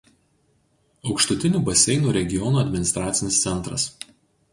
Aukštutinių 1.09 1.61
Baseinų 1.67 2.13
regiono 2.17 2.61
administracinis 2.63 3.39
centras. 3.45 3.87